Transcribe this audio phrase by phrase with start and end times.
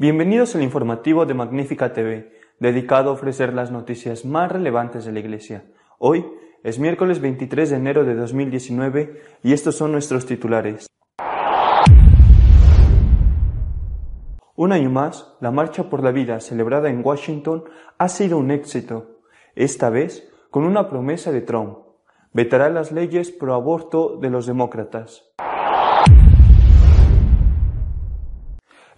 [0.00, 5.20] Bienvenidos al informativo de Magnífica TV, dedicado a ofrecer las noticias más relevantes de la
[5.20, 5.66] Iglesia.
[5.98, 6.24] Hoy
[6.64, 10.86] es miércoles 23 de enero de 2019 y estos son nuestros titulares.
[14.56, 17.64] Un año más, la Marcha por la Vida celebrada en Washington
[17.98, 19.20] ha sido un éxito,
[19.54, 21.76] esta vez con una promesa de Trump.
[22.32, 25.30] Vetará las leyes pro aborto de los demócratas.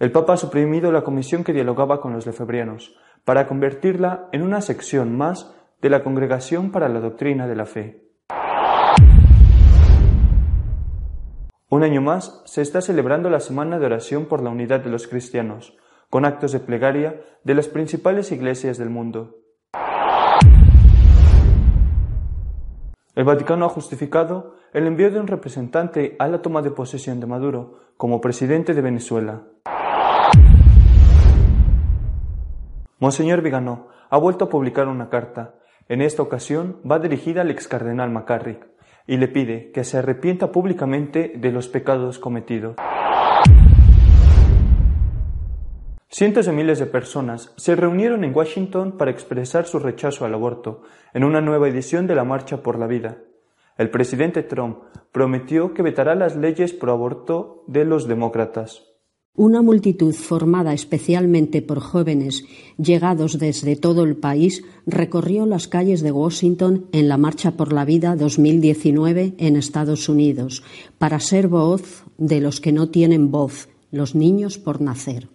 [0.03, 4.59] El Papa ha suprimido la comisión que dialogaba con los lefebrianos para convertirla en una
[4.59, 8.03] sección más de la Congregación para la Doctrina de la Fe.
[11.69, 15.07] Un año más se está celebrando la Semana de Oración por la Unidad de los
[15.07, 15.73] Cristianos,
[16.09, 19.37] con actos de plegaria de las principales iglesias del mundo.
[23.15, 27.27] El Vaticano ha justificado el envío de un representante a la toma de posesión de
[27.27, 29.43] Maduro como presidente de Venezuela.
[33.03, 35.55] Monseñor Viganó ha vuelto a publicar una carta.
[35.89, 38.65] En esta ocasión va dirigida al ex cardenal McCarrick
[39.05, 42.77] y le pide que se arrepienta públicamente de los pecados cometidos.
[46.07, 50.83] Cientos de miles de personas se reunieron en Washington para expresar su rechazo al aborto
[51.13, 53.17] en una nueva edición de la Marcha por la Vida.
[53.77, 54.77] El presidente Trump
[55.11, 58.92] prometió que vetará las leyes pro aborto de los demócratas.
[59.35, 62.43] Una multitud formada especialmente por jóvenes
[62.77, 67.83] llegados desde todo el país recorrió las calles de Washington en la Marcha por la
[67.83, 70.63] Vida 2019 en Estados Unidos
[70.99, 75.29] para ser voz de los que no tienen voz, los niños por nacer.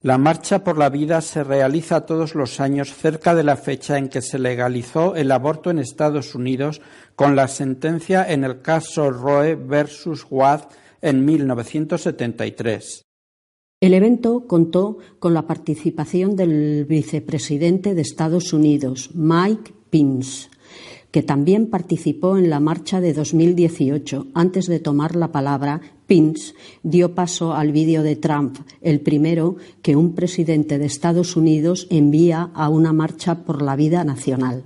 [0.00, 4.08] La Marcha por la Vida se realiza todos los años cerca de la fecha en
[4.08, 6.80] que se legalizó el aborto en Estados Unidos
[7.14, 10.64] con la sentencia en el caso Roe versus Wade
[11.02, 13.04] en 1973.
[13.80, 20.48] El evento contó con la participación del vicepresidente de Estados Unidos, Mike Pence,
[21.12, 24.26] que también participó en la marcha de 2018.
[24.34, 29.94] Antes de tomar la palabra, Pence dio paso al vídeo de Trump, el primero que
[29.94, 34.64] un presidente de Estados Unidos envía a una marcha por la vida nacional.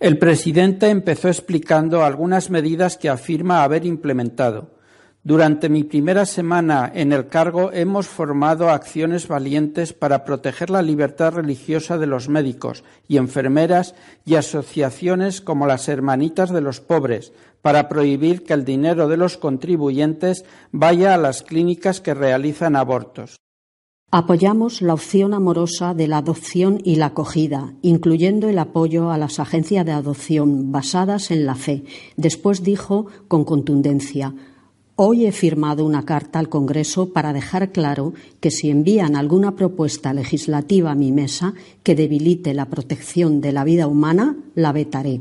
[0.00, 4.77] El presidente empezó explicando algunas medidas que afirma haber implementado
[5.24, 11.34] durante mi primera semana en el cargo hemos formado acciones valientes para proteger la libertad
[11.34, 17.88] religiosa de los médicos y enfermeras y asociaciones como las Hermanitas de los Pobres, para
[17.88, 23.36] prohibir que el dinero de los contribuyentes vaya a las clínicas que realizan abortos.
[24.10, 29.38] Apoyamos la opción amorosa de la adopción y la acogida, incluyendo el apoyo a las
[29.38, 31.84] agencias de adopción basadas en la fe.
[32.16, 34.34] Después dijo con contundencia
[35.00, 40.12] Hoy he firmado una carta al Congreso para dejar claro que si envían alguna propuesta
[40.12, 41.54] legislativa a mi mesa
[41.84, 45.20] que debilite la protección de la vida humana, la vetaré.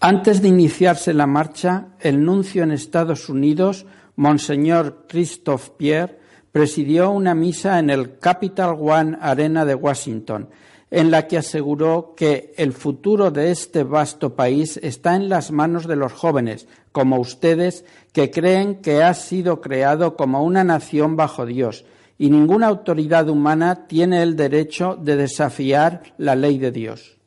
[0.00, 3.86] Antes de iniciarse la marcha, el nuncio en Estados Unidos,
[4.16, 6.18] Monseñor Christophe Pierre,
[6.52, 10.48] presidió una misa en el Capital One Arena de Washington
[10.90, 15.86] en la que aseguró que el futuro de este vasto país está en las manos
[15.86, 16.66] de los jóvenes,
[16.98, 21.84] como ustedes, que creen que ha sido creado como una nación bajo Dios,
[22.18, 27.20] y ninguna autoridad humana tiene el derecho de desafiar la ley de Dios.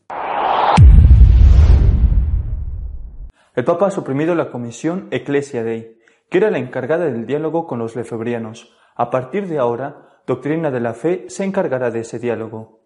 [3.56, 6.00] El Papa ha suprimido la comisión Ecclesia Dei,
[6.30, 8.76] que era la encargada del diálogo con los lefebrianos.
[8.98, 12.81] A partir de ahora, Doctrina de la Fe se encargará de ese diálogo.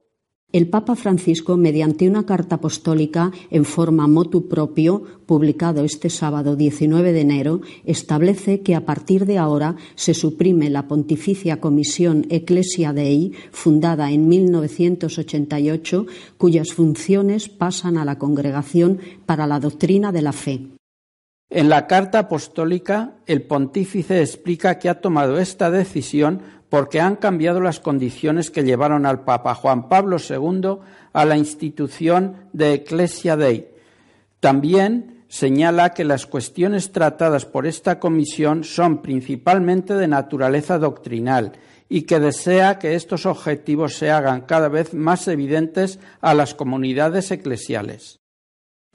[0.55, 7.11] El Papa Francisco, mediante una carta apostólica en forma motu propio, publicado este sábado 19
[7.11, 13.33] de enero, establece que a partir de ahora se suprime la Pontificia Comisión Ecclesia Dei,
[13.51, 16.05] fundada en 1988,
[16.37, 20.69] cuyas funciones pasan a la Congregación para la Doctrina de la Fe.
[21.49, 27.61] En la carta apostólica, el pontífice explica que ha tomado esta decisión porque han cambiado
[27.61, 30.79] las condiciones que llevaron al Papa Juan Pablo II
[31.13, 33.69] a la institución de Ecclesia Dei.
[34.39, 41.53] También señala que las cuestiones tratadas por esta comisión son principalmente de naturaleza doctrinal
[41.87, 47.29] y que desea que estos objetivos se hagan cada vez más evidentes a las comunidades
[47.29, 48.19] eclesiales.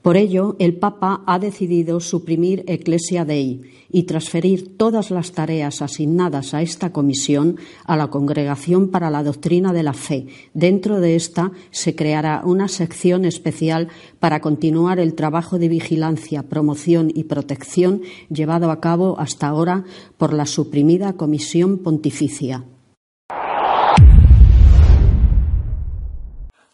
[0.01, 3.61] Por ello, el Papa ha decidido suprimir Ecclesia Dei
[3.91, 9.73] y transferir todas las tareas asignadas a esta comisión a la Congregación para la Doctrina
[9.73, 10.25] de la Fe.
[10.55, 13.89] Dentro de esta se creará una sección especial
[14.19, 19.83] para continuar el trabajo de vigilancia, promoción y protección llevado a cabo hasta ahora
[20.17, 22.63] por la suprimida Comisión Pontificia.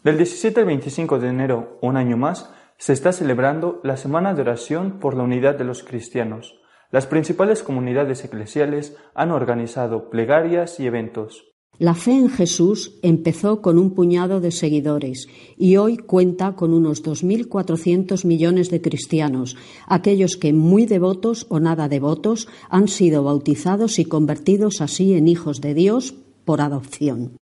[0.02, 4.42] Del 17 al 25 de enero, un año más, se está celebrando la Semana de
[4.42, 6.60] Oración por la Unidad de los Cristianos.
[6.92, 11.44] Las principales comunidades eclesiales han organizado plegarias y eventos.
[11.80, 15.28] La fe en Jesús empezó con un puñado de seguidores
[15.58, 21.88] y hoy cuenta con unos 2.400 millones de cristianos, aquellos que muy devotos o nada
[21.88, 26.16] devotos han sido bautizados y convertidos así en hijos de Dios
[26.46, 27.38] por adopción.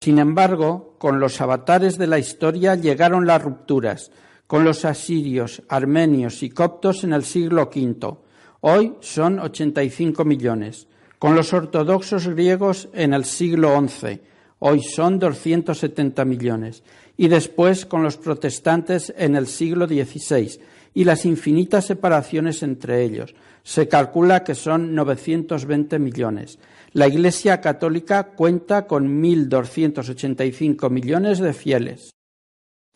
[0.00, 4.10] Sin embargo, con los avatares de la historia llegaron las rupturas,
[4.46, 8.16] con los asirios, armenios y coptos en el siglo V.
[8.60, 10.86] Hoy son 85 millones.
[11.18, 14.20] Con los ortodoxos griegos en el siglo XI.
[14.58, 16.82] Hoy son 270 millones.
[17.16, 20.60] Y después con los protestantes en el siglo XVI
[20.94, 23.34] y las infinitas separaciones entre ellos.
[23.62, 26.58] Se calcula que son 920 millones.
[26.92, 32.13] La Iglesia Católica cuenta con 1.285 millones de fieles.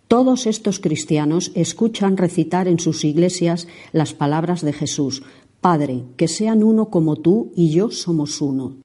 [0.08, 5.22] Todos estos cristianos escuchan recitar en sus iglesias las palabras de Jesús,
[5.60, 8.78] Padre, que sean uno como tú y yo somos uno.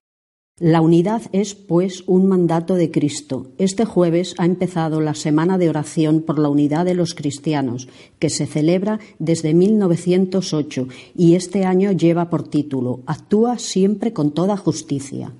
[0.59, 3.53] La unidad es, pues, un mandato de Cristo.
[3.57, 7.87] Este jueves ha empezado la Semana de Oración por la Unidad de los Cristianos,
[8.19, 14.57] que se celebra desde 1908 y este año lleva por título Actúa siempre con toda
[14.57, 15.33] justicia.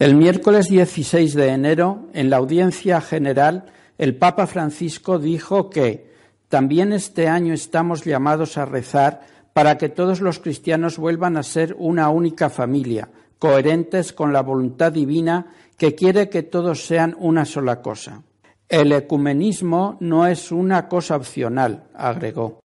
[0.00, 3.66] El miércoles 16 de enero, en la audiencia general,
[4.02, 6.10] el Papa Francisco dijo que
[6.48, 9.20] también este año estamos llamados a rezar
[9.52, 14.90] para que todos los cristianos vuelvan a ser una única familia, coherentes con la voluntad
[14.90, 15.46] divina
[15.78, 18.24] que quiere que todos sean una sola cosa.
[18.68, 22.58] El ecumenismo no es una cosa opcional, agregó.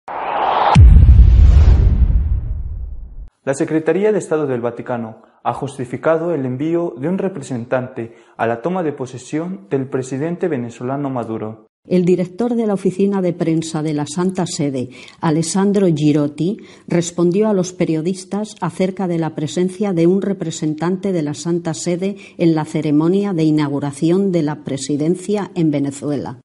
[3.43, 8.63] La Secretaría de Estado del Vaticano ha justificado el envío de un representante a la
[8.63, 11.67] toma de posesión del presidente venezolano Maduro.
[11.87, 14.89] El director de la oficina de prensa de la Santa Sede,
[15.21, 16.57] Alessandro Girotti,
[16.87, 22.15] respondió a los periodistas acerca de la presencia de un representante de la Santa Sede
[22.39, 26.41] en la ceremonia de inauguración de la presidencia en Venezuela.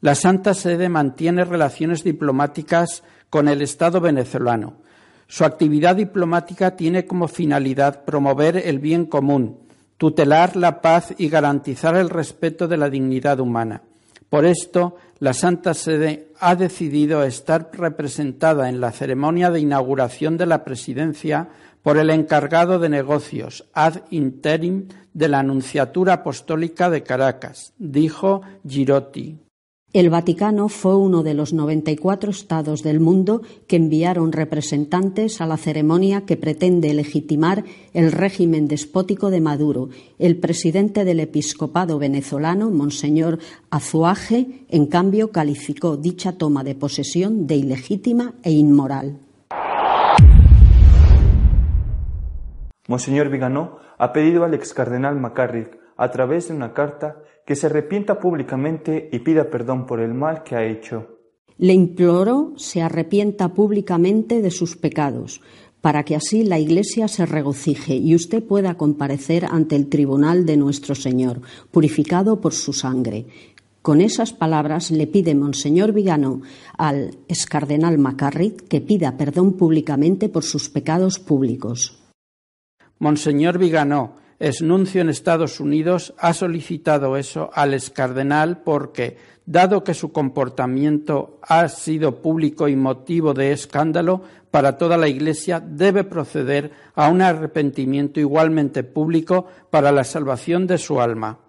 [0.00, 4.87] La Santa Sede mantiene relaciones diplomáticas con el Estado venezolano
[5.28, 9.58] su actividad diplomática tiene como finalidad promover el bien común,
[9.98, 13.82] tutelar la paz y garantizar el respeto de la dignidad humana.
[14.30, 20.46] Por esto, la Santa Sede ha decidido estar representada en la ceremonia de inauguración de
[20.46, 21.48] la presidencia
[21.82, 29.47] por el encargado de negocios ad interim de la Anunciatura Apostólica de Caracas, dijo Girotti.
[29.94, 35.56] El Vaticano fue uno de los 94 estados del mundo que enviaron representantes a la
[35.56, 37.64] ceremonia que pretende legitimar
[37.94, 39.88] el régimen despótico de Maduro.
[40.18, 43.38] El presidente del episcopado venezolano, Monseñor
[43.70, 49.20] Azuaje, en cambio, calificó dicha toma de posesión de ilegítima e inmoral.
[52.88, 57.66] Monseñor Viganó ha pedido al ex cardenal McCarrick, a través de una carta, que se
[57.66, 61.18] arrepienta públicamente y pida perdón por el mal que ha hecho.
[61.58, 65.42] Le imploró se arrepienta públicamente de sus pecados,
[65.80, 70.56] para que así la Iglesia se regocije y usted pueda comparecer ante el tribunal de
[70.56, 73.26] nuestro Señor, purificado por su sangre.
[73.82, 76.42] Con esas palabras le pide Monseñor Vigano
[76.76, 81.98] al excardenal Macarrit que pida perdón públicamente por sus pecados públicos.
[82.98, 84.16] Monseñor Vigano,
[84.62, 89.16] nuncio en Estados Unidos, ha solicitado eso al excardenal porque,
[89.46, 95.60] dado que su comportamiento ha sido público y motivo de escándalo para toda la Iglesia,
[95.60, 101.47] debe proceder a un arrepentimiento igualmente público para la salvación de su alma.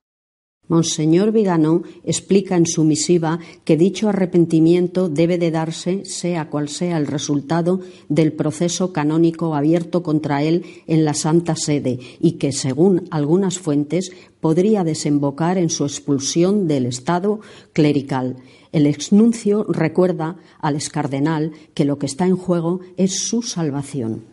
[0.70, 6.98] Monseñor Vigano explica en su misiva que dicho arrepentimiento debe de darse, sea cual sea
[6.98, 13.08] el resultado del proceso canónico abierto contra él en la Santa Sede y que, según
[13.10, 17.40] algunas fuentes, podría desembocar en su expulsión del Estado
[17.74, 18.38] clerical.
[18.72, 24.24] El exnuncio recuerda al excardenal que lo que está en juego es su salvación.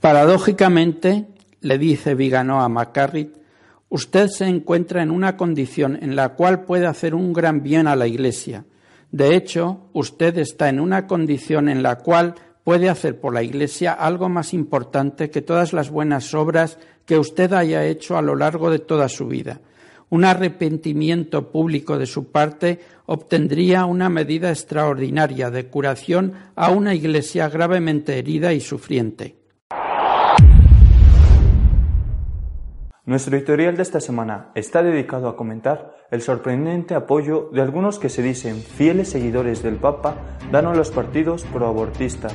[0.00, 1.26] Paradójicamente,
[1.62, 3.45] le dice Vigano a Macarrit,
[3.88, 7.94] Usted se encuentra en una condición en la cual puede hacer un gran bien a
[7.94, 8.64] la Iglesia.
[9.12, 13.92] De hecho, usted está en una condición en la cual puede hacer por la Iglesia
[13.92, 18.70] algo más importante que todas las buenas obras que usted haya hecho a lo largo
[18.70, 19.60] de toda su vida.
[20.10, 27.48] Un arrepentimiento público de su parte obtendría una medida extraordinaria de curación a una Iglesia
[27.48, 29.35] gravemente herida y sufriente.
[33.06, 38.08] Nuestro editorial de esta semana está dedicado a comentar el sorprendente apoyo de algunos que
[38.08, 42.34] se dicen fieles seguidores del Papa dan a los partidos proabortistas.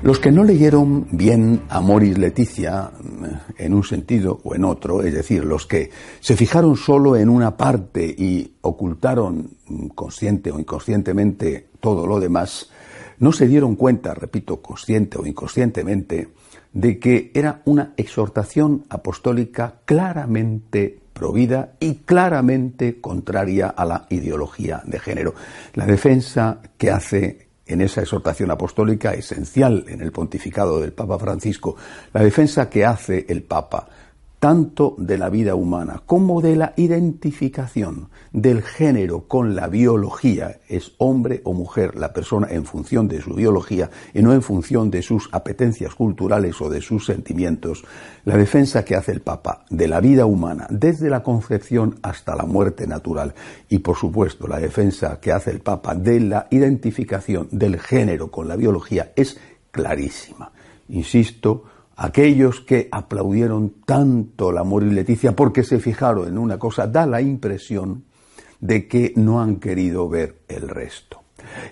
[0.00, 5.02] Los que no leyeron bien a Moris Leticia eh, en un sentido o en otro,
[5.02, 10.58] es decir, los que se fijaron solo en una parte y ocultaron mm, consciente o
[10.58, 12.70] inconscientemente todo lo demás,
[13.18, 16.28] no se dieron cuenta, repito, consciente o inconscientemente,
[16.78, 25.00] de que era una exhortación apostólica claramente provida y claramente contraria a la ideología de
[25.00, 25.34] género.
[25.74, 31.74] La defensa que hace en esa exhortación apostólica esencial en el pontificado del Papa Francisco,
[32.12, 33.88] la defensa que hace el Papa
[34.38, 40.92] tanto de la vida humana como de la identificación del género con la biología, es
[40.98, 45.02] hombre o mujer la persona en función de su biología y no en función de
[45.02, 47.84] sus apetencias culturales o de sus sentimientos,
[48.24, 52.44] la defensa que hace el Papa de la vida humana desde la concepción hasta la
[52.44, 53.34] muerte natural.
[53.68, 58.46] Y por supuesto la defensa que hace el Papa de la identificación del género con
[58.46, 59.38] la biología es
[59.70, 60.52] clarísima.
[60.88, 61.64] Insisto,
[61.98, 67.06] aquellos que aplaudieron tanto la amor y Leticia porque se fijaron en una cosa, da
[67.06, 68.04] la impresión
[68.60, 71.22] de que no han querido ver el resto.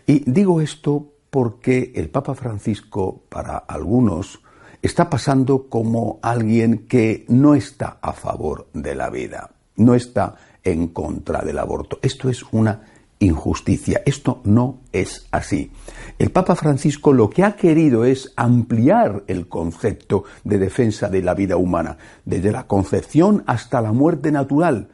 [0.04, 4.40] Y digo esto porque el Papa Francisco, para algunos,
[4.82, 10.88] está pasando como alguien que no está a favor de la vida, no está en
[10.88, 12.00] contra del aborto.
[12.02, 12.82] Esto es una
[13.18, 14.02] injusticia.
[14.04, 15.70] Esto no es así.
[16.18, 21.34] El Papa Francisco lo que ha querido es ampliar el concepto de defensa de la
[21.34, 24.88] vida humana, desde la concepción hasta la muerte natural.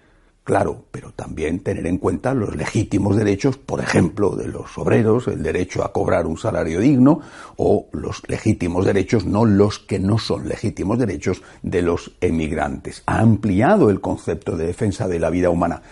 [0.45, 5.41] Claro, pero también tener en cuenta los legítimos derechos, por ejemplo, de los obreros, el
[5.41, 7.21] derecho a cobrar un salario digno,
[7.57, 13.05] o los legítimos derechos, no los que no son legítimos derechos, de los emigrantes.
[13.07, 15.83] Ha ampliado el concepto de defensa de la vida humana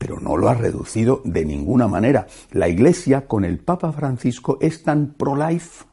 [0.00, 2.26] pero no lo ha reducido de ninguna manera.
[2.52, 5.84] La Iglesia con el Papa Francisco es tan pro-life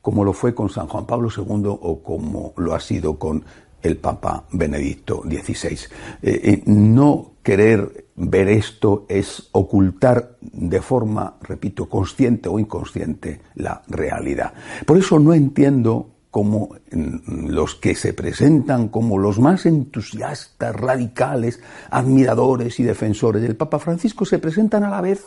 [0.00, 3.44] como lo fue con San Juan Pablo II o como lo ha sido con
[3.82, 5.78] el Papa Benedicto XVI.
[6.22, 13.82] Eh, eh, no querer ver esto es ocultar de forma, repito, consciente o inconsciente la
[13.88, 14.54] realidad.
[14.86, 21.60] Por eso no entiendo como los que se presentan como los más entusiastas, radicales,
[21.90, 25.24] admiradores y defensores del Papa Francisco, se presentan a la vez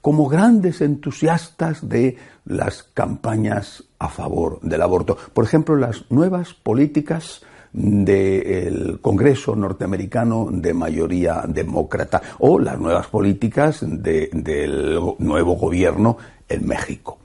[0.00, 5.18] como grandes entusiastas de las campañas a favor del aborto.
[5.34, 13.84] Por ejemplo, las nuevas políticas del Congreso norteamericano de mayoría demócrata o las nuevas políticas
[13.86, 16.16] del nuevo gobierno
[16.48, 17.18] en México.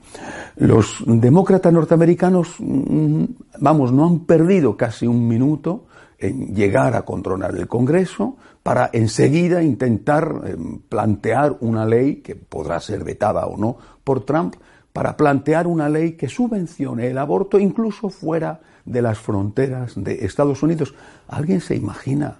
[0.56, 3.24] Los demócratas norteamericanos, mm,
[3.60, 5.86] vamos, no han perdido casi un minuto
[6.18, 12.80] en llegar a controlar el Congreso para enseguida intentar em, plantear una ley que podrá
[12.80, 14.54] ser vetada o no por Trump,
[14.92, 20.62] para plantear una ley que subvencione el aborto incluso fuera de las fronteras de Estados
[20.62, 20.94] Unidos.
[21.26, 22.38] ¿Alguien se imagina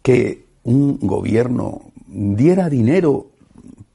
[0.00, 3.30] que un gobierno diera dinero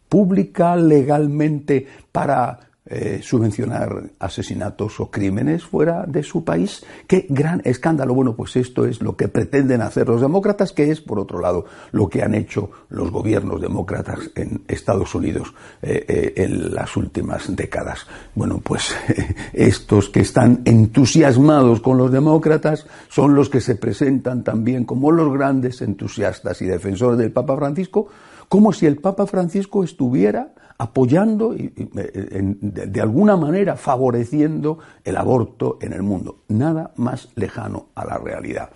[0.09, 6.85] pública legalmente para eh, subvencionar asesinatos o crímenes fuera de su país.
[7.07, 8.13] Qué gran escándalo.
[8.13, 11.65] Bueno, pues esto es lo que pretenden hacer los demócratas, que es, por otro lado,
[11.93, 17.55] lo que han hecho los gobiernos demócratas en Estados Unidos eh, eh, en las últimas
[17.55, 18.05] décadas.
[18.35, 18.93] Bueno, pues
[19.53, 25.31] estos que están entusiasmados con los demócratas son los que se presentan también como los
[25.31, 28.09] grandes entusiastas y defensores del Papa Francisco,
[28.49, 35.93] como si el Papa Francisco estuviera apoyando y, de, alguna manera favoreciendo el aborto en
[35.93, 36.39] el mundo.
[36.49, 38.69] Nada más lejano a la realidad.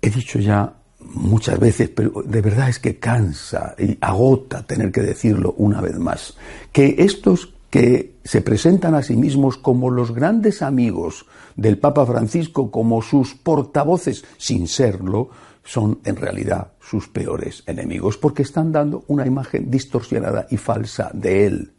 [0.00, 5.00] He dicho ya muchas veces, pero de verdad es que cansa y agota tener que
[5.02, 6.36] decirlo una vez más,
[6.72, 12.70] que estos que se presentan a sí mismos como los grandes amigos del Papa Francisco,
[12.70, 15.30] como sus portavoces, sin serlo,
[15.68, 21.46] son en realidad sus peores enemigos, porque están dando una imagen distorsionada y falsa de
[21.46, 21.72] él.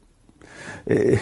[0.86, 1.20] Eh,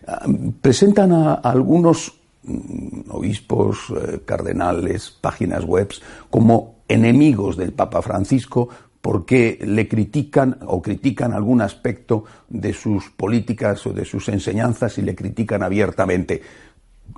[0.62, 5.92] presentan a, algunos mm, obispos, eh, cardenales, páginas web
[6.30, 8.68] como enemigos del Papa Francisco
[9.00, 15.02] porque le critican o critican algún aspecto de sus políticas o de sus enseñanzas y
[15.02, 16.40] le critican abiertamente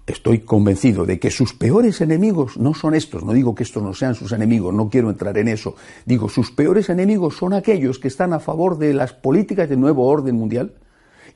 [0.06, 3.92] estoy convencido de que sus peores enemigos no son estos, no digo que estos no
[3.94, 5.74] sean sus enemigos, no quiero entrar en eso,
[6.04, 10.06] digo, sus peores enemigos son aquellos que están a favor de las políticas del nuevo
[10.06, 10.74] orden mundial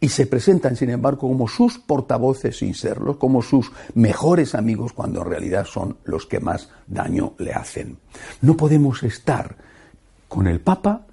[0.00, 5.20] y se presentan, sin embargo, como sus portavoces sin serlos, como sus mejores amigos, cuando
[5.20, 7.98] en realidad son los que más daño le hacen.
[8.40, 9.56] No podemos estar
[10.26, 11.06] con el Papa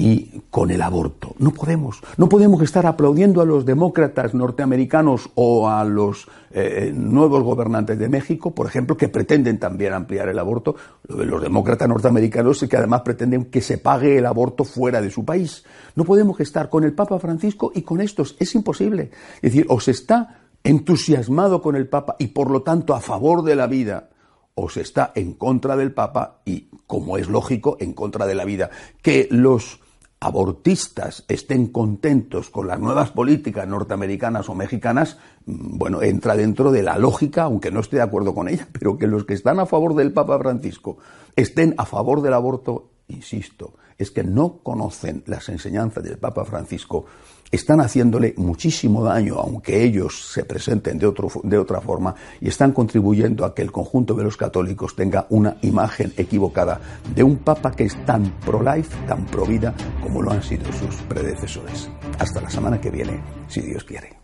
[0.00, 1.34] y con el aborto.
[1.38, 2.00] No podemos.
[2.16, 8.08] No podemos estar aplaudiendo a los demócratas norteamericanos o a los eh, nuevos gobernantes de
[8.08, 10.76] México, por ejemplo, que pretenden también ampliar el aborto.
[11.08, 15.64] Los demócratas norteamericanos que además pretenden que se pague el aborto fuera de su país.
[15.96, 18.36] No podemos estar con el Papa Francisco y con estos.
[18.38, 19.10] Es imposible.
[19.42, 23.42] Es decir, o se está entusiasmado con el Papa y por lo tanto a favor
[23.42, 24.10] de la vida,
[24.54, 28.44] o se está en contra del Papa y, como es lógico, en contra de la
[28.44, 28.70] vida.
[29.02, 29.80] Que los
[30.20, 36.82] abortistas estén contentos con las nuevas políticas norteamericanas o mexicanas, mm, bueno, entra dentro de
[36.82, 39.66] la lógica, aunque no esté de acuerdo con ella, pero que los que están a
[39.66, 40.98] favor del Papa Francisco
[41.36, 47.06] estén a favor del aborto, insisto, es que no conocen las enseñanzas del Papa Francisco
[47.50, 52.72] están haciéndole muchísimo daño, aunque ellos se presenten de, otro, de otra forma, y están
[52.72, 56.80] contribuyendo a que el conjunto de los católicos tenga una imagen equivocada
[57.14, 61.90] de un papa que es tan pro-life, tan pro-vida, como lo han sido sus predecesores.
[62.18, 64.18] Hasta la semana que viene, si Dios quiere.